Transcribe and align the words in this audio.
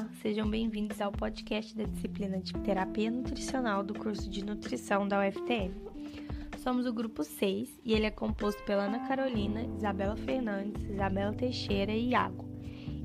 Olá, 0.00 0.08
sejam 0.22 0.48
bem-vindos 0.48 0.98
ao 0.98 1.12
podcast 1.12 1.76
da 1.76 1.84
disciplina 1.84 2.40
de 2.40 2.54
Terapia 2.54 3.10
Nutricional 3.10 3.82
do 3.82 3.92
curso 3.92 4.30
de 4.30 4.42
Nutrição 4.42 5.06
da 5.06 5.20
UFTM. 5.20 5.74
Somos 6.56 6.86
o 6.86 6.92
grupo 6.92 7.22
6 7.22 7.78
e 7.84 7.92
ele 7.92 8.06
é 8.06 8.10
composto 8.10 8.64
pela 8.64 8.84
Ana 8.84 9.06
Carolina, 9.06 9.62
Isabela 9.76 10.16
Fernandes, 10.16 10.82
Isabela 10.88 11.34
Teixeira 11.34 11.92
e 11.92 12.08
Iago. 12.08 12.48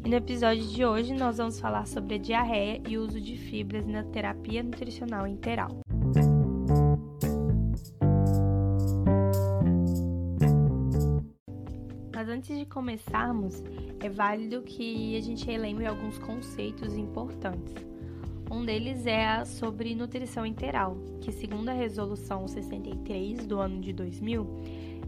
E 0.05 0.09
no 0.09 0.15
episódio 0.15 0.65
de 0.65 0.85
hoje 0.85 1.13
nós 1.13 1.35
vamos 1.37 1.59
falar 1.59 1.85
sobre 1.85 2.15
a 2.15 2.17
diarreia 2.17 2.81
e 2.87 2.97
o 2.97 3.01
uso 3.01 3.19
de 3.19 3.35
fibras 3.35 3.85
na 3.85 4.05
terapia 4.05 4.63
nutricional 4.63 5.27
interal. 5.27 5.84
Antes 12.45 12.59
de 12.59 12.65
começarmos, 12.65 13.63
é 13.99 14.07
válido 14.07 14.61
que 14.61 15.17
a 15.17 15.21
gente 15.21 15.43
relembre 15.47 15.87
alguns 15.87 16.19
conceitos 16.19 16.95
importantes. 16.95 17.73
Um 18.51 18.63
deles 18.63 19.07
é 19.07 19.43
sobre 19.43 19.95
nutrição 19.95 20.45
interal, 20.45 20.95
que 21.21 21.31
segundo 21.31 21.69
a 21.69 21.73
resolução 21.73 22.47
63 22.47 23.47
do 23.47 23.59
ano 23.59 23.81
de 23.81 23.91
2000, 23.91 24.47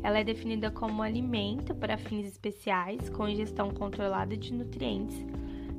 ela 0.02 0.18
é 0.18 0.23
definida 0.23 0.72
como 0.72 1.04
alimento 1.04 1.76
para 1.76 1.96
fins 1.96 2.26
especiais 2.26 3.08
com 3.10 3.27
ingestão 3.27 3.70
controlada 3.70 4.35
de 4.35 4.52
nutrientes, 4.52 5.24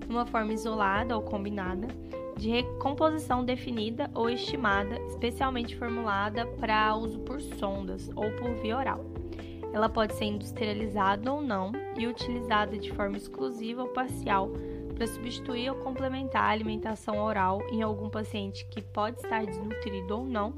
numa 0.09 0.27
forma 0.27 0.53
isolada 0.53 1.17
ou 1.17 1.23
combinada, 1.23 1.89
de 2.37 2.51
recomposição 2.51 3.45
definida 3.45 4.09
ou 4.15 4.31
estimada, 4.31 4.97
especialmente 5.09 5.77
formulada 5.77 6.47
para 6.47 6.95
uso 6.95 7.19
por 7.19 7.41
sondas 7.41 8.09
ou 8.15 8.31
por 8.37 8.55
via 8.63 8.77
oral. 8.77 9.18
Ela 9.73 9.89
pode 9.89 10.15
ser 10.15 10.25
industrializada 10.25 11.33
ou 11.33 11.43
não 11.43 11.73
e 11.97 12.07
utilizada 12.07 12.79
de 12.79 12.93
forma 12.93 13.17
exclusiva 13.17 13.83
ou 13.83 13.89
parcial 13.89 14.51
para 14.95 15.07
substituir 15.07 15.71
ou 15.71 15.77
complementar 15.77 16.43
a 16.43 16.51
alimentação 16.51 17.19
oral 17.23 17.63
em 17.71 17.83
algum 17.83 18.11
paciente 18.11 18.67
que 18.67 18.83
pode 18.83 19.19
estar 19.19 19.47
desnutrido 19.47 20.19
ou 20.19 20.25
não, 20.25 20.55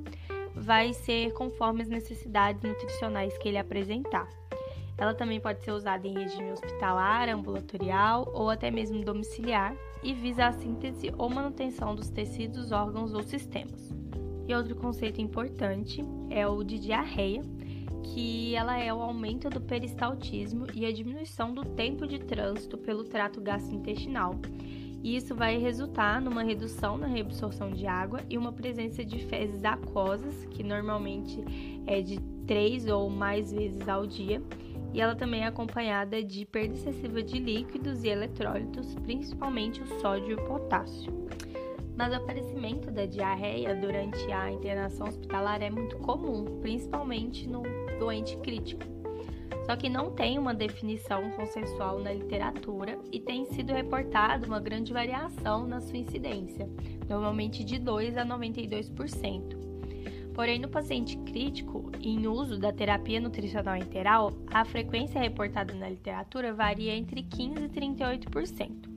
vai 0.55 0.93
ser 0.93 1.33
conforme 1.33 1.83
as 1.83 1.89
necessidades 1.89 2.63
nutricionais 2.63 3.37
que 3.39 3.49
ele 3.49 3.59
apresentar. 3.59 4.29
Ela 4.97 5.15
também 5.15 5.41
pode 5.41 5.63
ser 5.63 5.73
usada 5.73 6.07
em 6.07 6.15
regime 6.15 6.53
hospitalar, 6.53 7.29
ambulatorial 7.29 8.31
ou 8.35 8.51
até 8.51 8.71
mesmo 8.71 9.03
domiciliar 9.03 9.75
e 10.03 10.13
visa 10.13 10.47
a 10.47 10.53
síntese 10.53 11.13
ou 11.17 11.31
manutenção 11.31 11.95
dos 11.95 12.11
tecidos, 12.11 12.71
órgãos 12.71 13.15
ou 13.15 13.23
sistemas. 13.23 13.95
E 14.47 14.55
outro 14.55 14.75
conceito 14.75 15.21
importante 15.21 16.05
é 16.29 16.47
o 16.47 16.63
de 16.63 16.79
diarreia, 16.79 17.43
que 18.03 18.55
ela 18.55 18.79
é 18.79 18.93
o 18.93 19.01
aumento 19.01 19.49
do 19.49 19.61
peristaltismo 19.61 20.67
e 20.75 20.85
a 20.87 20.93
diminuição 20.93 21.53
do 21.53 21.65
tempo 21.65 22.07
de 22.07 22.19
trânsito 22.19 22.77
pelo 22.77 23.05
trato 23.05 23.41
gastrointestinal. 23.41 24.35
E 25.03 25.17
isso 25.17 25.35
vai 25.35 25.57
resultar 25.59 26.21
numa 26.21 26.43
redução 26.43 26.99
na 26.99 27.07
reabsorção 27.07 27.71
de 27.71 27.87
água 27.87 28.21
e 28.29 28.37
uma 28.37 28.53
presença 28.53 29.03
de 29.05 29.19
fezes 29.27 29.65
aquosas, 29.65 30.45
que 30.51 30.63
normalmente 30.63 31.43
é 31.87 32.03
de 32.03 32.21
três 32.47 32.87
ou 32.87 33.09
mais 33.09 33.51
vezes 33.51 33.89
ao 33.89 34.07
dia. 34.07 34.43
E 34.93 35.01
ela 35.01 35.15
também 35.15 35.43
é 35.43 35.47
acompanhada 35.47 36.23
de 36.23 36.45
perda 36.45 36.75
excessiva 36.75 37.23
de 37.23 37.39
líquidos 37.39 38.03
e 38.03 38.09
eletrólitos, 38.09 38.95
principalmente 38.97 39.81
o 39.81 40.01
sódio 40.01 40.33
e 40.33 40.35
o 40.35 40.45
potássio. 40.45 41.13
Mas 41.97 42.13
o 42.13 42.17
aparecimento 42.17 42.91
da 42.91 43.07
diarreia 43.07 43.75
durante 43.75 44.31
a 44.33 44.51
internação 44.51 45.07
hospitalar 45.07 45.63
é 45.63 45.71
muito 45.71 45.97
comum, 45.99 46.45
principalmente 46.61 47.49
no 47.49 47.63
doente 48.01 48.37
crítico. 48.39 48.83
Só 49.67 49.77
que 49.77 49.89
não 49.89 50.11
tem 50.11 50.39
uma 50.39 50.55
definição 50.55 51.31
consensual 51.33 52.01
na 52.01 52.13
literatura 52.13 52.99
e 53.13 53.21
tem 53.21 53.45
sido 53.45 53.73
reportada 53.73 54.47
uma 54.47 54.59
grande 54.59 54.93
variação 54.93 55.67
na 55.67 55.81
sua 55.81 55.99
incidência, 55.99 56.69
normalmente 57.09 57.63
de 57.63 57.79
2 57.79 58.17
a 58.17 58.25
92%. 58.25 59.61
Porém, 60.35 60.59
no 60.59 60.69
paciente 60.69 61.19
crítico, 61.19 61.93
em 62.01 62.27
uso 62.27 62.59
da 62.59 62.73
terapia 62.73 63.21
nutricional 63.21 63.77
interal, 63.77 64.33
a 64.51 64.65
frequência 64.65 65.21
reportada 65.21 65.75
na 65.75 65.89
literatura 65.89 66.55
varia 66.55 66.97
entre 66.97 67.23
15% 67.23 67.65
e 67.65 67.69
38%. 67.69 68.90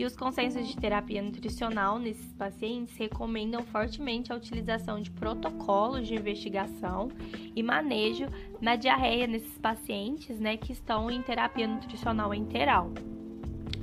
E 0.00 0.04
os 0.06 0.16
consensos 0.16 0.66
de 0.66 0.78
terapia 0.78 1.20
nutricional 1.20 1.98
nesses 1.98 2.32
pacientes 2.32 2.96
recomendam 2.96 3.62
fortemente 3.64 4.32
a 4.32 4.34
utilização 4.34 4.98
de 4.98 5.10
protocolos 5.10 6.08
de 6.08 6.14
investigação 6.14 7.10
e 7.54 7.62
manejo 7.62 8.24
na 8.62 8.76
diarreia 8.76 9.26
nesses 9.26 9.58
pacientes 9.58 10.40
né, 10.40 10.56
que 10.56 10.72
estão 10.72 11.10
em 11.10 11.20
terapia 11.20 11.68
nutricional 11.68 12.32
interal. 12.32 12.90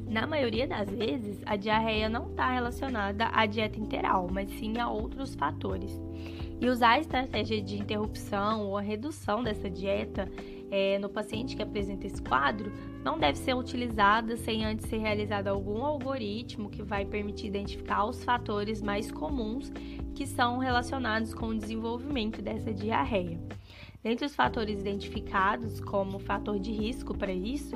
Na 0.10 0.26
maioria 0.26 0.68
das 0.68 0.90
vezes, 0.90 1.40
a 1.46 1.56
diarreia 1.56 2.10
não 2.10 2.32
está 2.32 2.50
relacionada 2.50 3.30
à 3.32 3.46
dieta 3.46 3.80
interal, 3.80 4.28
mas 4.32 4.50
sim 4.50 4.80
a 4.80 4.90
outros 4.90 5.36
fatores. 5.36 6.02
E 6.60 6.68
usar 6.68 6.94
a 6.94 7.00
estratégia 7.00 7.62
de 7.62 7.78
interrupção 7.78 8.66
ou 8.66 8.76
a 8.76 8.82
redução 8.82 9.44
dessa 9.44 9.70
dieta 9.70 10.28
é, 10.70 11.00
no 11.00 11.10
paciente 11.10 11.56
que 11.56 11.64
apresenta 11.64 12.06
esse 12.06 12.22
quadro 12.22 12.72
não 13.04 13.18
deve 13.18 13.38
ser 13.38 13.56
utilizada 13.56 14.36
sem 14.36 14.66
antes 14.66 14.90
ser 14.90 14.98
realizado 14.98 15.48
algum 15.48 15.84
algoritmo 15.84 16.70
que 16.70 16.84
vai 16.84 17.06
permitir 17.06 17.48
identificar 17.48 18.06
os 18.06 18.24
fatores 18.24 18.82
mais 18.82 19.12
comuns 19.12 19.72
que 20.14 20.26
são 20.26 20.58
relacionados 20.58 21.34
com 21.34 21.48
o 21.48 21.58
desenvolvimento 21.58 22.42
dessa 22.42 22.74
diarreia. 22.74 23.40
Dentre 24.04 24.26
os 24.26 24.36
fatores 24.36 24.80
identificados 24.80 25.80
como 25.80 26.20
fator 26.20 26.60
de 26.60 26.72
risco 26.72 27.18
para 27.18 27.32
isso, 27.32 27.76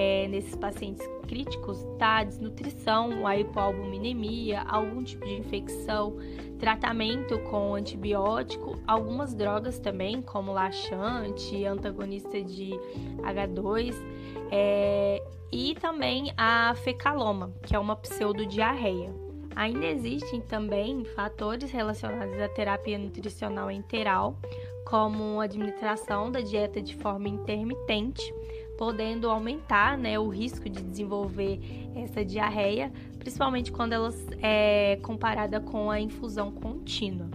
é, 0.00 0.26
nesses 0.28 0.56
pacientes 0.56 1.06
críticos, 1.28 1.86
a 2.00 2.24
desnutrição, 2.24 3.26
a 3.26 3.36
hipoalbuminemia, 3.36 4.62
algum 4.62 5.04
tipo 5.04 5.26
de 5.26 5.34
infecção, 5.34 6.16
tratamento 6.58 7.38
com 7.40 7.74
antibiótico, 7.74 8.80
algumas 8.86 9.34
drogas 9.34 9.78
também, 9.78 10.22
como 10.22 10.54
laxante, 10.54 11.66
antagonista 11.66 12.40
de 12.40 12.70
H2, 13.18 13.94
é, 14.50 15.22
e 15.52 15.74
também 15.74 16.32
a 16.34 16.74
fecaloma, 16.76 17.52
que 17.62 17.76
é 17.76 17.78
uma 17.78 17.94
pseudodiarreia. 17.94 19.12
Ainda 19.54 19.84
existem 19.84 20.40
também 20.40 21.04
fatores 21.04 21.70
relacionados 21.70 22.40
à 22.40 22.48
terapia 22.48 22.96
nutricional 22.96 23.70
enteral, 23.70 24.34
como 24.86 25.40
administração 25.40 26.32
da 26.32 26.40
dieta 26.40 26.80
de 26.80 26.96
forma 26.96 27.28
intermitente, 27.28 28.34
podendo 28.80 29.28
aumentar 29.28 29.98
né, 29.98 30.18
o 30.18 30.28
risco 30.28 30.66
de 30.66 30.82
desenvolver 30.82 31.60
essa 31.94 32.24
diarreia, 32.24 32.90
principalmente 33.18 33.70
quando 33.70 33.92
ela 33.92 34.08
é 34.40 34.98
comparada 35.02 35.60
com 35.60 35.90
a 35.90 36.00
infusão 36.00 36.50
contínua. 36.50 37.28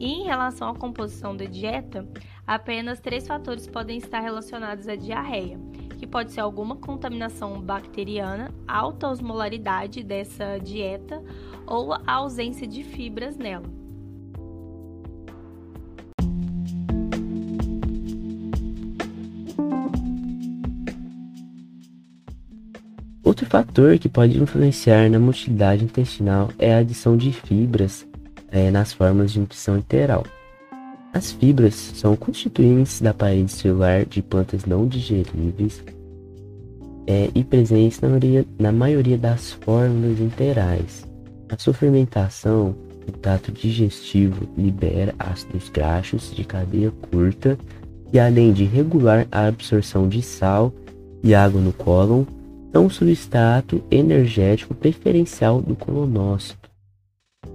E 0.00 0.06
em 0.06 0.24
relação 0.24 0.68
à 0.68 0.74
composição 0.74 1.36
da 1.36 1.44
dieta, 1.44 2.04
apenas 2.44 2.98
três 2.98 3.28
fatores 3.28 3.64
podem 3.68 3.96
estar 3.96 4.18
relacionados 4.18 4.88
à 4.88 4.96
diarreia, 4.96 5.56
que 6.00 6.06
pode 6.06 6.32
ser 6.32 6.40
alguma 6.40 6.74
contaminação 6.74 7.60
bacteriana, 7.60 8.52
alta 8.66 9.06
osmolaridade 9.06 10.02
dessa 10.02 10.58
dieta 10.58 11.22
ou 11.64 11.92
a 11.92 12.02
ausência 12.12 12.66
de 12.66 12.82
fibras 12.82 13.36
nela. 13.36 13.70
Fator 23.52 23.98
que 23.98 24.08
pode 24.08 24.40
influenciar 24.40 25.10
na 25.10 25.18
motilidade 25.18 25.84
intestinal 25.84 26.48
é 26.58 26.72
a 26.72 26.78
adição 26.78 27.18
de 27.18 27.30
fibras 27.30 28.06
é, 28.50 28.70
nas 28.70 28.94
formas 28.94 29.30
de 29.30 29.40
nutrição 29.40 29.76
interal. 29.76 30.24
As 31.12 31.32
fibras 31.32 31.74
são 31.74 32.16
constituintes 32.16 33.02
da 33.02 33.12
parede 33.12 33.52
celular 33.52 34.06
de 34.06 34.22
plantas 34.22 34.64
não 34.64 34.86
digeríveis 34.86 35.84
é, 37.06 37.28
e 37.34 37.44
presentes 37.44 38.00
na 38.00 38.08
maioria, 38.08 38.46
na 38.58 38.72
maioria 38.72 39.18
das 39.18 39.52
fórmulas 39.52 40.18
interais. 40.18 41.06
A 41.50 41.58
sua 41.58 41.74
fermentação 41.74 42.74
no 43.06 43.12
trato 43.12 43.52
digestivo 43.52 44.48
libera 44.56 45.14
ácidos 45.18 45.68
graxos 45.68 46.34
de 46.34 46.42
cadeia 46.42 46.90
curta 47.10 47.58
e, 48.10 48.18
além 48.18 48.54
de 48.54 48.64
regular 48.64 49.26
a 49.30 49.46
absorção 49.46 50.08
de 50.08 50.22
sal 50.22 50.72
e 51.22 51.34
água 51.34 51.60
no 51.60 51.74
cólon, 51.74 52.24
são 52.72 52.86
um 52.86 52.90
substrato 52.90 53.82
energético 53.90 54.74
preferencial 54.74 55.60
do 55.60 55.76
colonócito. 55.76 56.70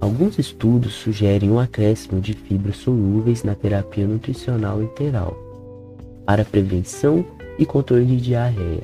Alguns 0.00 0.38
estudos 0.38 0.94
sugerem 0.94 1.50
um 1.50 1.58
acréscimo 1.58 2.20
de 2.20 2.34
fibras 2.34 2.76
solúveis 2.76 3.42
na 3.42 3.54
terapia 3.54 4.06
nutricional 4.06 4.80
interal 4.80 5.36
para 6.24 6.44
prevenção 6.44 7.24
e 7.58 7.66
controle 7.66 8.04
de 8.04 8.18
diarreia, 8.18 8.82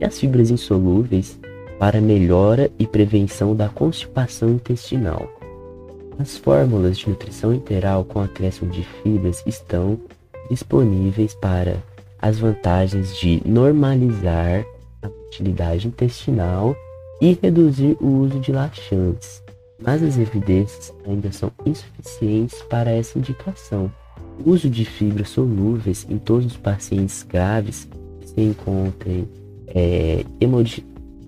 e 0.00 0.04
as 0.04 0.18
fibras 0.18 0.50
insolúveis 0.50 1.38
para 1.78 2.00
melhora 2.00 2.70
e 2.78 2.86
prevenção 2.86 3.54
da 3.54 3.68
constipação 3.68 4.50
intestinal. 4.50 5.30
As 6.18 6.36
fórmulas 6.36 6.98
de 6.98 7.08
nutrição 7.08 7.54
interal 7.54 8.04
com 8.04 8.20
acréscimo 8.20 8.70
de 8.70 8.82
fibras 8.82 9.42
estão 9.46 9.98
disponíveis 10.50 11.34
para 11.34 11.76
as 12.20 12.38
vantagens 12.38 13.16
de 13.16 13.40
normalizar 13.46 14.64
a 15.30 15.40
motilidade 15.40 15.86
intestinal 15.86 16.76
e 17.20 17.38
reduzir 17.40 17.96
o 18.00 18.06
uso 18.06 18.40
de 18.40 18.50
laxantes, 18.50 19.42
mas 19.80 20.02
as 20.02 20.18
evidências 20.18 20.92
ainda 21.06 21.30
são 21.30 21.52
insuficientes 21.64 22.60
para 22.62 22.90
essa 22.90 23.18
indicação. 23.18 23.90
O 24.44 24.50
uso 24.50 24.68
de 24.68 24.84
fibras 24.84 25.28
solúveis 25.28 26.06
em 26.08 26.18
todos 26.18 26.46
os 26.46 26.56
pacientes 26.56 27.22
graves 27.22 27.88
que 28.20 28.28
se 28.28 28.40
encontrem 28.40 29.28
é, 29.68 30.24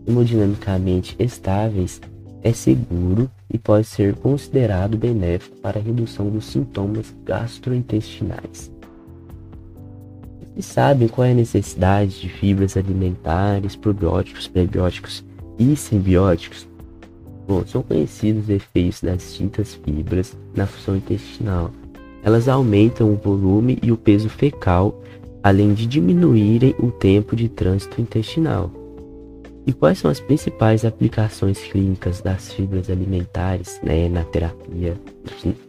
hemodinamicamente 0.07 1.15
estáveis 1.19 2.01
é 2.43 2.53
seguro 2.53 3.31
e 3.53 3.57
pode 3.59 3.87
ser 3.87 4.15
considerado 4.17 4.97
benéfico 4.97 5.57
para 5.59 5.79
a 5.79 5.83
redução 5.83 6.29
dos 6.29 6.47
sintomas 6.47 7.15
gastrointestinais. 7.25 8.72
Vocês 10.55 10.67
sabem 10.67 11.09
qual 11.09 11.27
é 11.27 11.31
a 11.31 11.35
necessidade 11.35 12.21
de 12.21 12.29
fibras 12.29 12.77
alimentares, 12.77 13.75
probióticos, 13.75 14.47
prebióticos 14.47 15.25
e 15.59 15.75
simbióticos? 15.75 16.69
Bom, 17.49 17.65
são 17.67 17.83
conhecidos 17.83 18.45
os 18.45 18.51
efeitos 18.51 19.01
das 19.01 19.17
distintas 19.17 19.75
fibras 19.75 20.37
na 20.55 20.67
função 20.67 20.95
intestinal. 20.95 21.71
Elas 22.23 22.49
aumentam 22.49 23.11
o 23.11 23.17
volume 23.17 23.79
e 23.83 23.91
o 23.91 23.97
peso 23.97 24.29
fecal, 24.29 25.03
além 25.43 25.73
de 25.73 25.87
diminuírem 25.87 26.75
o 26.79 26.91
tempo 26.91 27.35
de 27.35 27.49
trânsito 27.49 27.99
intestinal. 27.99 28.71
E 29.67 29.73
quais 29.73 29.99
são 29.99 30.11
as 30.11 30.21
principais 30.21 30.85
aplicações 30.85 31.59
clínicas 31.61 32.21
das 32.21 32.53
fibras 32.53 32.91
alimentares 32.91 33.81
né, 33.83 34.07
na 34.07 34.23
terapia 34.23 35.01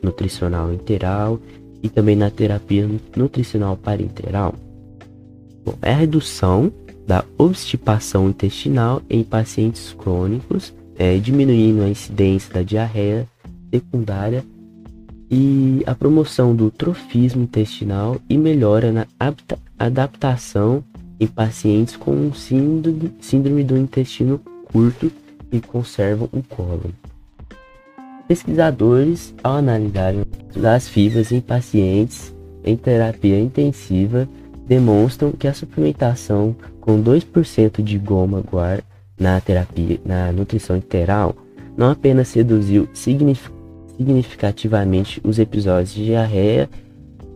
nutricional 0.02 0.74
enteral 0.74 1.40
e 1.82 1.88
também 1.88 2.18
na 2.18 2.30
terapia 2.30 2.90
nutricional 3.16 3.78
parenteral? 3.78 4.54
Bom, 5.66 5.76
é 5.82 5.92
a 5.92 5.98
redução 5.98 6.72
da 7.08 7.24
obstipação 7.38 8.30
intestinal 8.30 9.02
em 9.10 9.24
pacientes 9.24 9.94
crônicos, 9.94 10.74
é, 10.98 11.18
diminuindo 11.18 11.82
a 11.82 11.90
incidência 11.90 12.54
da 12.54 12.62
diarreia 12.62 13.28
secundária 13.72 14.44
e 15.30 15.82
a 15.86 15.96
promoção 15.96 16.56
do 16.56 16.70
trofismo 16.70 17.44
intestinal 17.44 18.18
e 18.30 18.38
melhora 18.38 18.92
na 18.92 19.08
adaptação 19.80 20.84
em 21.20 21.28
pacientes 21.28 21.96
com 21.96 22.34
síndrome, 22.34 23.14
síndrome 23.20 23.64
do 23.64 23.78
intestino 23.78 24.40
curto 24.66 25.12
e 25.52 25.60
conservam 25.60 26.30
o 26.32 26.44
cólon. 26.44 26.92
Pesquisadores, 28.28 29.34
ao 29.44 29.58
analisarem 29.58 30.24
as 30.64 30.88
fibras 30.88 31.32
em 31.32 31.42
pacientes 31.42 32.34
em 32.64 32.78
terapia 32.78 33.40
intensiva, 33.40 34.28
demonstram 34.68 35.32
que 35.32 35.48
a 35.48 35.54
suplementação 35.54 36.56
com 36.80 37.02
2% 37.02 37.82
de 37.82 37.98
goma 37.98 38.42
guar 38.42 38.84
na 39.20 39.40
terapia 39.40 40.00
na 40.06 40.32
nutrição 40.32 40.76
interal 40.76 41.36
não 41.78 41.90
apenas 41.90 42.34
reduziu 42.34 42.88
significativamente 42.94 45.22
os 45.24 45.40
episódios 45.40 45.94
de 45.94 46.06
diarreia, 46.06 46.70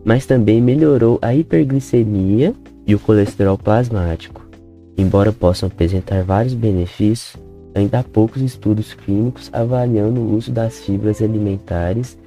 mas 0.04 0.26
também 0.26 0.60
melhorou 0.60 1.18
a 1.20 1.34
hiperglicemia 1.34 2.54
e 2.86 2.94
o 2.94 2.98
colesterol 2.98 3.58
plasmático. 3.58 4.46
Embora 4.96 5.32
possam 5.32 5.68
apresentar 5.68 6.22
vários 6.24 6.54
benefícios, 6.54 7.36
ainda 7.74 7.98
há 8.00 8.04
poucos 8.04 8.42
estudos 8.42 8.94
clínicos 8.94 9.48
avaliando 9.52 10.20
o 10.20 10.34
uso 10.34 10.50
das 10.50 10.80
fibras 10.80 11.22
alimentares 11.22 12.18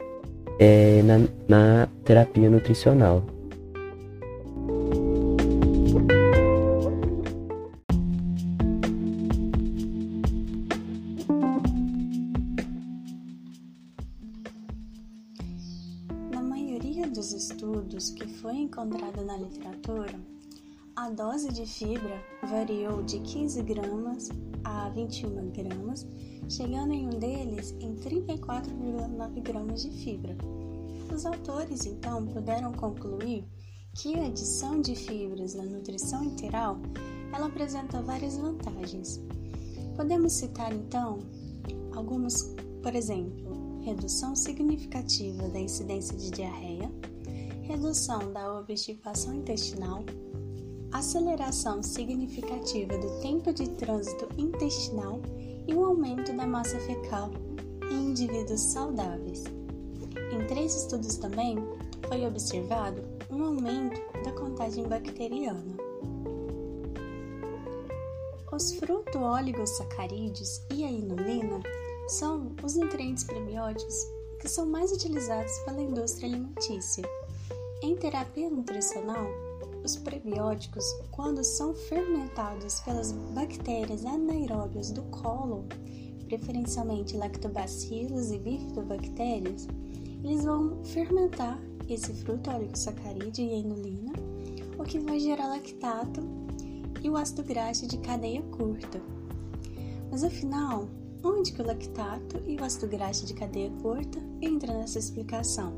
é, 0.60 1.02
na, 1.04 1.20
na 1.48 1.88
terapia 2.04 2.50
nutricional. 2.50 3.24
Maioria 17.02 17.08
dos 17.08 17.32
estudos 17.32 18.12
que 18.12 18.28
foi 18.28 18.58
encontrado 18.58 19.26
na 19.26 19.36
literatura, 19.36 20.20
a 20.96 21.10
dose 21.10 21.52
de 21.52 21.66
fibra 21.66 22.22
variou 22.44 23.02
de 23.02 23.20
15 23.20 23.64
gramas 23.64 24.30
a 24.64 24.90
21 24.90 25.50
gramas, 25.50 26.06
chegando 26.48 26.94
em 26.94 27.08
um 27.08 27.10
deles 27.10 27.72
em 27.80 27.96
34,9 27.96 29.42
gramas 29.42 29.82
de 29.82 29.90
fibra. 29.90 30.38
Os 31.14 31.26
autores 31.26 31.86
então 31.86 32.28
puderam 32.28 32.72
concluir 32.74 33.46
que 33.96 34.16
a 34.20 34.26
adição 34.26 34.80
de 34.80 34.96
fibras 34.96 35.56
na 35.56 35.64
nutrição 35.64 36.24
integral 36.24 36.78
ela 37.34 37.48
apresenta 37.48 38.02
várias 38.02 38.38
vantagens. 38.38 39.20
Podemos 39.96 40.34
citar 40.34 40.72
então 40.72 41.20
algumas, 41.96 42.54
por 42.84 42.94
exemplo, 42.94 43.51
redução 43.82 44.36
significativa 44.36 45.48
da 45.50 45.60
incidência 45.60 46.16
de 46.18 46.32
diarreia, 46.32 46.92
redução 47.64 48.32
da 48.32 48.60
obstipação 48.60 49.34
intestinal, 49.34 50.04
aceleração 50.92 51.82
significativa 51.82 52.98
do 52.98 53.22
tempo 53.22 53.54
de 53.54 53.70
trânsito 53.72 54.28
intestinal 54.38 55.22
e 55.68 55.74
o 55.74 55.84
aumento 55.84 56.34
da 56.34 56.46
massa 56.46 56.80
fecal 56.80 57.32
em 57.92 58.10
indivíduos 58.10 58.62
saudáveis. 58.62 59.44
Em 60.34 60.46
três 60.48 60.76
estudos 60.76 61.18
também 61.18 61.58
foi 62.08 62.26
observado 62.26 63.02
um 63.30 63.44
aumento 63.44 64.02
da 64.24 64.32
contagem 64.34 64.88
bacteriana. 64.88 65.76
Os 68.52 68.74
fruto-oligosacarídeos 68.74 70.62
e 70.70 70.84
a 70.84 70.92
inulina 70.92 71.62
são 72.08 72.56
os 72.64 72.76
nutrientes 72.76 73.24
prebióticos 73.24 74.08
que 74.40 74.50
são 74.50 74.66
mais 74.66 74.92
utilizados 74.92 75.52
pela 75.66 75.82
indústria 75.82 76.28
alimentícia. 76.28 77.04
Em 77.82 77.96
terapia 77.96 78.50
nutricional, 78.50 79.28
os 79.84 79.96
prebióticos, 79.98 80.86
quando 81.12 81.44
são 81.44 81.74
fermentados 81.74 82.80
pelas 82.82 83.12
bactérias 83.12 84.06
anaeróbias 84.06 84.92
do 84.92 85.02
cólon, 85.04 85.64
preferencialmente 86.26 87.18
lactobacillus 87.18 88.32
e 88.32 88.38
bifidobactérias, 88.38 89.68
eles 90.24 90.46
vão 90.46 90.84
fermentar 90.86 91.60
esse 91.90 92.14
fruto 92.14 92.50
oligosacarídeo 92.52 93.46
e 93.46 93.54
a 93.54 93.58
inulina, 93.58 94.14
o 94.78 94.84
que 94.84 95.00
vai 95.00 95.20
gerar 95.20 95.48
lactato 95.48 96.22
e 97.02 97.10
o 97.10 97.18
ácido 97.18 97.44
graxo 97.44 97.88
de 97.88 97.98
cadeia 97.98 98.42
curta. 98.44 99.02
Mas 100.10 100.24
afinal, 100.24 100.88
onde 101.24 101.52
que 101.52 101.62
o 101.62 101.66
lactato 101.66 102.42
e 102.46 102.56
o 102.56 102.64
ácido 102.64 102.88
graxo 102.88 103.26
de 103.26 103.34
cadeia 103.34 103.72
curta 103.82 104.20
entram 104.42 104.80
nessa 104.80 105.00
explicação? 105.00 105.74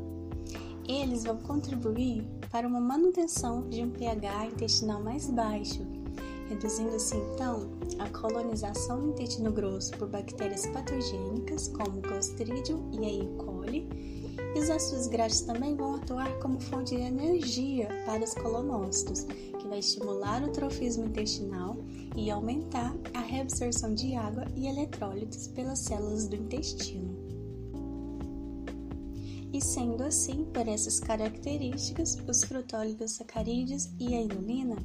Eles 0.87 1.23
vão 1.23 1.37
contribuir 1.37 2.25
para 2.51 2.67
uma 2.67 2.81
manutenção 2.81 3.67
de 3.69 3.81
um 3.81 3.89
pH 3.89 4.47
intestinal 4.47 5.01
mais 5.01 5.29
baixo, 5.29 5.85
reduzindo-se 6.49 7.15
então 7.15 7.71
a 7.99 8.09
colonização 8.09 8.99
do 8.99 9.09
intestino 9.09 9.51
grosso 9.51 9.91
por 9.97 10.09
bactérias 10.09 10.65
patogênicas 10.67 11.69
como 11.69 12.01
Clostridium 12.01 12.91
e 12.91 13.21
E. 13.21 13.37
coli. 13.37 13.87
E 14.55 14.59
os 14.59 14.69
ácidos 14.69 15.07
graxos 15.07 15.41
também 15.41 15.75
vão 15.75 15.95
atuar 15.95 16.31
como 16.39 16.59
fonte 16.59 16.95
de 16.95 17.01
energia 17.01 17.87
para 18.05 18.23
os 18.23 18.33
colonócitos, 18.35 19.23
que 19.23 19.67
vai 19.67 19.79
estimular 19.79 20.43
o 20.43 20.51
trofismo 20.51 21.05
intestinal 21.05 21.75
e 22.15 22.29
aumentar 22.29 22.95
a 23.13 23.19
reabsorção 23.19 23.93
de 23.93 24.15
água 24.15 24.45
e 24.55 24.67
eletrólitos 24.67 25.47
pelas 25.47 25.79
células 25.79 26.27
do 26.27 26.35
intestino. 26.35 27.13
E 29.51 29.61
sendo 29.61 30.03
assim, 30.03 30.45
por 30.45 30.67
essas 30.67 30.99
características, 30.99 32.17
os 32.27 32.43
frutóligosacarídeos 32.43 33.89
e 33.99 34.15
a 34.15 34.21
inulina 34.21 34.75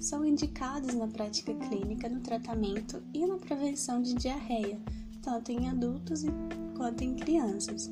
são 0.00 0.24
indicados 0.24 0.94
na 0.94 1.06
prática 1.06 1.54
clínica 1.54 2.08
no 2.08 2.20
tratamento 2.20 3.02
e 3.12 3.26
na 3.26 3.36
prevenção 3.36 4.00
de 4.00 4.14
diarreia, 4.14 4.78
tanto 5.22 5.52
em 5.52 5.68
adultos 5.68 6.22
quanto 6.76 7.02
em 7.02 7.14
crianças. 7.14 7.90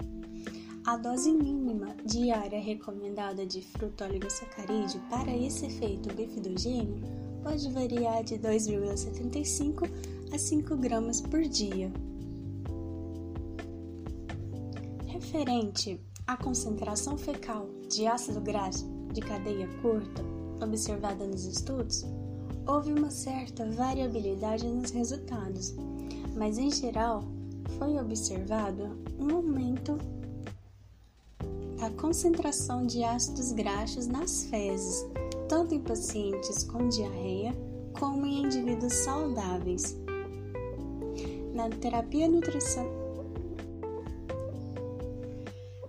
A 0.87 0.97
dose 0.97 1.33
mínima 1.33 1.95
diária 2.05 2.61
recomendada 2.61 3.47
de 3.47 3.63
frutóligosacarídeo 3.63 5.01
para 5.09 5.37
esse 5.37 5.67
efeito 5.67 6.13
bifidogênio 6.15 7.32
pode 7.43 7.71
variar 7.71 8.23
de 8.25 8.37
2,75 8.39 9.91
a 10.33 10.39
5 10.39 10.77
gramas 10.77 11.21
por 11.21 11.43
dia. 11.43 11.93
Referente 15.07 16.01
a 16.27 16.37
concentração 16.37 17.19
fecal 17.19 17.69
de 17.89 18.07
ácido 18.07 18.41
graxo 18.41 18.89
de 19.13 19.21
cadeia 19.21 19.69
curta 19.81 20.23
observada 20.65 21.27
nos 21.27 21.45
estudos, 21.45 22.05
houve 22.67 22.93
uma 22.93 23.11
certa 23.11 23.69
variabilidade 23.71 24.67
nos 24.67 24.91
resultados, 24.91 25.75
mas 26.37 26.59
em 26.59 26.71
geral 26.71 27.25
foi 27.79 27.99
observado 27.99 28.97
um 29.19 29.35
aumento 29.35 29.99
da 31.79 31.91
concentração 31.91 32.87
de 32.87 33.03
ácidos 33.03 33.53
graxos 33.53 34.07
nas 34.07 34.45
fezes, 34.45 35.05
tanto 35.53 35.75
em 35.75 35.81
pacientes 35.81 36.65
com 36.65 36.89
diarreia 36.89 37.53
como 38.01 38.25
em 38.25 38.45
indivíduos 38.45 38.95
saudáveis. 38.95 39.95
na 41.53 41.69
terapia 41.69 42.27
nutricional 42.27 42.91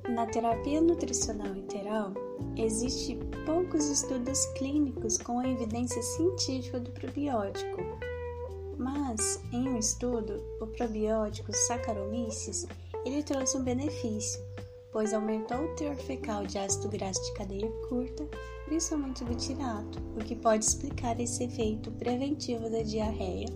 na 0.09 0.25
terapia 0.25 0.81
nutricional 0.81 1.55
interal, 1.55 2.11
existe 2.57 3.17
poucos 3.45 3.85
estudos 3.85 4.45
clínicos 4.47 5.17
com 5.17 5.39
a 5.39 5.47
evidência 5.47 6.03
científica 6.03 6.81
do 6.81 6.91
probiótico. 6.91 7.81
Mas, 8.77 9.41
em 9.53 9.69
um 9.69 9.79
estudo, 9.79 10.43
o 10.59 10.67
probiótico 10.67 11.55
Saccharomyces, 11.55 12.67
ele 13.05 13.23
trouxe 13.23 13.57
um 13.57 13.63
benefício, 13.63 14.41
pois 14.93 15.11
aumentou 15.11 15.57
o 15.57 15.75
teor 15.75 15.95
fecal 15.95 16.45
de 16.45 16.59
ácido 16.59 16.87
graxo 16.87 17.21
de 17.23 17.33
cadeia 17.33 17.71
curta, 17.89 18.25
principalmente 18.65 19.23
butirato, 19.23 19.99
o 20.15 20.23
que 20.23 20.35
pode 20.35 20.63
explicar 20.63 21.19
esse 21.19 21.43
efeito 21.43 21.91
preventivo 21.93 22.69
da 22.69 22.83
diarreia, 22.83 23.47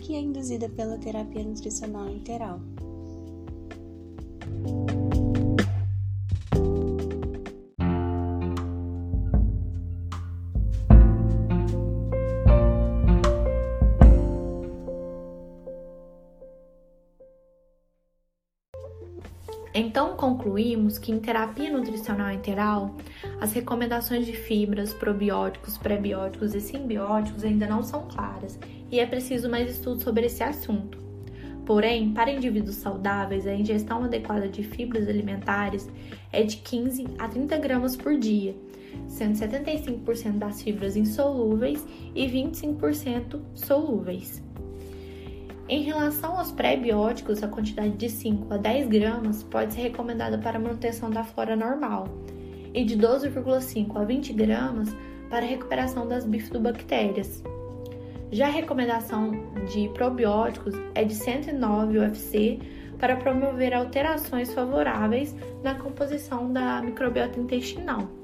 que 0.00 0.14
é 0.14 0.20
induzida 0.20 0.68
pela 0.68 0.96
terapia 0.96 1.42
nutricional 1.42 2.08
interal. 2.08 2.60
Então, 19.76 20.16
concluímos 20.16 20.98
que 20.98 21.10
em 21.10 21.18
terapia 21.18 21.68
nutricional 21.68 22.30
interal, 22.30 22.94
as 23.40 23.52
recomendações 23.52 24.24
de 24.24 24.32
fibras, 24.32 24.94
probióticos, 24.94 25.76
prebióticos 25.76 26.54
e 26.54 26.60
simbióticos 26.60 27.42
ainda 27.42 27.66
não 27.66 27.82
são 27.82 28.06
claras 28.06 28.56
e 28.88 29.00
é 29.00 29.06
preciso 29.06 29.50
mais 29.50 29.68
estudo 29.68 30.00
sobre 30.00 30.26
esse 30.26 30.44
assunto. 30.44 30.96
Porém, 31.66 32.12
para 32.12 32.30
indivíduos 32.30 32.76
saudáveis, 32.76 33.48
a 33.48 33.54
ingestão 33.54 34.04
adequada 34.04 34.48
de 34.48 34.62
fibras 34.62 35.08
alimentares 35.08 35.88
é 36.30 36.44
de 36.44 36.58
15 36.58 37.06
a 37.18 37.26
30 37.26 37.56
gramas 37.58 37.96
por 37.96 38.16
dia, 38.16 38.54
sendo 39.08 39.36
75% 39.36 40.38
das 40.38 40.62
fibras 40.62 40.94
insolúveis 40.94 41.84
e 42.14 42.26
25% 42.26 43.40
solúveis. 43.54 44.40
Em 45.66 45.82
relação 45.82 46.36
aos 46.36 46.52
pré-bióticos, 46.52 47.42
a 47.42 47.48
quantidade 47.48 47.96
de 47.96 48.10
5 48.10 48.52
a 48.52 48.58
10 48.58 48.86
gramas 48.88 49.42
pode 49.42 49.72
ser 49.72 49.80
recomendada 49.80 50.36
para 50.36 50.58
manutenção 50.58 51.08
da 51.08 51.24
flora 51.24 51.56
normal 51.56 52.06
e 52.74 52.84
de 52.84 52.98
12,5 52.98 53.96
a 53.96 54.04
20 54.04 54.32
gramas 54.34 54.94
para 55.30 55.46
recuperação 55.46 56.06
das 56.06 56.26
bifidobactérias. 56.26 57.42
Já 58.30 58.48
a 58.48 58.50
recomendação 58.50 59.30
de 59.72 59.88
probióticos 59.94 60.74
é 60.94 61.02
de 61.02 61.14
109 61.14 61.98
UFC 61.98 62.58
para 62.98 63.16
promover 63.16 63.72
alterações 63.72 64.52
favoráveis 64.52 65.34
na 65.62 65.76
composição 65.76 66.52
da 66.52 66.82
microbiota 66.82 67.40
intestinal. 67.40 68.23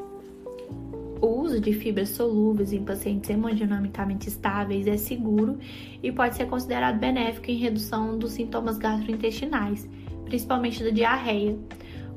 O 1.20 1.26
uso 1.26 1.60
de 1.60 1.74
fibras 1.74 2.08
solúveis 2.10 2.72
em 2.72 2.82
pacientes 2.82 3.28
hemodinamicamente 3.28 4.28
estáveis 4.28 4.86
é 4.86 4.96
seguro 4.96 5.58
e 6.02 6.10
pode 6.10 6.34
ser 6.34 6.46
considerado 6.46 6.98
benéfico 6.98 7.50
em 7.50 7.58
redução 7.58 8.18
dos 8.18 8.32
sintomas 8.32 8.78
gastrointestinais, 8.78 9.86
principalmente 10.24 10.82
da 10.82 10.88
diarreia. 10.88 11.58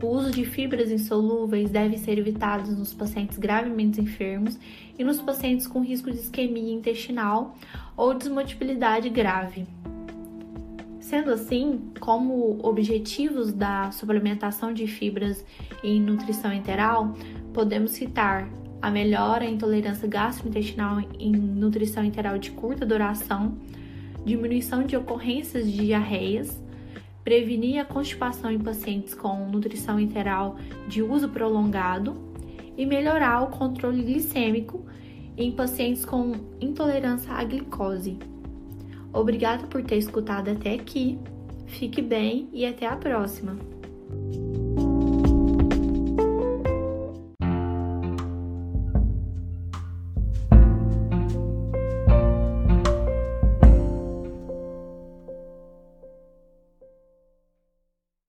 O 0.01 0.07
uso 0.07 0.31
de 0.31 0.45
fibras 0.45 0.89
insolúveis 0.89 1.69
deve 1.69 1.97
ser 1.97 2.17
evitado 2.17 2.71
nos 2.71 2.93
pacientes 2.93 3.37
gravemente 3.37 3.99
enfermos 3.99 4.57
e 4.97 5.03
nos 5.03 5.19
pacientes 5.19 5.67
com 5.67 5.81
risco 5.81 6.09
de 6.09 6.17
isquemia 6.17 6.73
intestinal 6.73 7.57
ou 7.97 8.13
desmotilidade 8.13 9.09
grave. 9.09 9.65
Sendo 11.01 11.31
assim, 11.31 11.91
como 11.99 12.57
objetivos 12.63 13.51
da 13.51 13.91
suplementação 13.91 14.73
de 14.73 14.87
fibras 14.87 15.45
em 15.83 16.01
nutrição 16.01 16.53
enteral, 16.53 17.13
podemos 17.53 17.91
citar 17.91 18.49
a 18.83 18.91
melhora 18.91 19.45
em 19.45 19.53
intolerância 19.53 20.05
gastrointestinal 20.09 20.99
em 21.17 21.31
nutrição 21.31 22.03
interal 22.03 22.37
de 22.37 22.51
curta 22.51 22.85
duração, 22.85 23.57
diminuição 24.25 24.83
de 24.83 24.97
ocorrências 24.97 25.71
de 25.71 25.85
diarreias, 25.85 26.61
prevenir 27.23 27.79
a 27.79 27.85
constipação 27.85 28.51
em 28.51 28.59
pacientes 28.59 29.13
com 29.13 29.47
nutrição 29.47 29.97
interal 29.97 30.57
de 30.85 31.01
uso 31.01 31.29
prolongado 31.29 32.17
e 32.77 32.85
melhorar 32.85 33.43
o 33.43 33.57
controle 33.57 34.03
glicêmico 34.03 34.85
em 35.37 35.49
pacientes 35.49 36.03
com 36.03 36.33
intolerância 36.59 37.31
à 37.31 37.41
glicose. 37.45 38.19
Obrigada 39.13 39.65
por 39.65 39.81
ter 39.81 39.95
escutado 39.95 40.49
até 40.49 40.73
aqui. 40.73 41.17
Fique 41.67 42.01
bem 42.01 42.49
e 42.51 42.65
até 42.65 42.85
a 42.85 42.97
próxima! 42.97 43.72